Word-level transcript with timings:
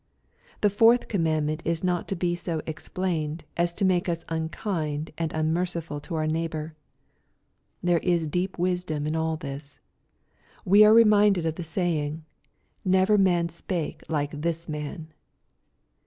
The 0.61 0.71
fourth 0.71 1.07
commandment 1.07 1.61
is 1.63 1.83
not 1.83 2.07
to 2.07 2.15
be 2.15 2.35
so 2.35 2.59
ex 2.65 2.89
plained, 2.89 3.43
as 3.55 3.71
to 3.75 3.85
make 3.85 4.09
us 4.09 4.25
unkind 4.29 5.11
and 5.15 5.31
unmerciful 5.31 5.99
to 5.99 6.15
our 6.15 6.25
neighbor. 6.25 6.73
There 7.83 7.99
is 7.99 8.27
deep 8.27 8.57
wisdom 8.57 9.05
in 9.05 9.15
all 9.15 9.37
this. 9.37 9.79
We 10.65 10.83
are 10.83 10.93
re 10.95 11.03
minded 11.03 11.45
of 11.45 11.53
the 11.53 11.61
saying," 11.63 12.25
Never 12.83 13.15
man 13.15 13.49
spake 13.49 14.01
like 14.09 14.31
this 14.41 14.67
man." 14.67 15.13